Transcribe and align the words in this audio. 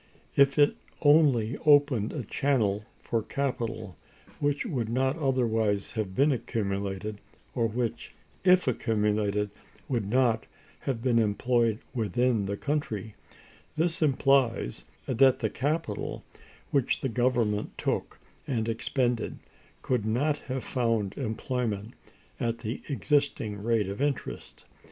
If 0.35 0.57
it 0.57 0.75
only 1.03 1.59
opened 1.63 2.11
a 2.11 2.23
channel 2.23 2.85
for 3.03 3.21
capital 3.21 3.95
which 4.39 4.65
would 4.65 4.89
not 4.89 5.15
otherwise 5.19 5.91
have 5.91 6.15
been 6.15 6.31
accumulated, 6.31 7.21
or 7.53 7.67
which, 7.67 8.15
if 8.43 8.67
accumulated, 8.67 9.51
would 9.87 10.09
not 10.09 10.47
have 10.89 11.03
been 11.03 11.19
employed 11.19 11.77
within 11.93 12.47
the 12.47 12.57
country, 12.57 13.13
this 13.75 14.01
implies 14.01 14.85
that 15.05 15.37
the 15.37 15.51
capital, 15.51 16.23
which 16.71 17.01
the 17.01 17.07
Government 17.21 17.77
took 17.77 18.19
and 18.47 18.67
expended, 18.67 19.37
could 19.83 20.03
not 20.03 20.39
have 20.49 20.63
found 20.63 21.13
employment 21.15 21.93
at 22.39 22.57
the 22.61 22.81
existing 22.89 23.61
rate 23.61 23.87
of 23.87 24.01
interest. 24.01 24.63